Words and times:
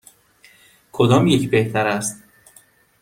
کدام 0.91 1.27
یک 1.27 1.49
بهتر 1.51 1.87
است؟ 1.87 2.23